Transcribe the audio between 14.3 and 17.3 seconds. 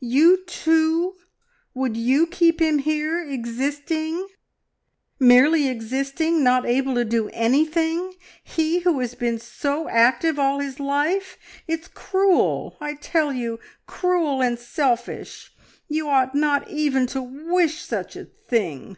and selfish! You ought not even to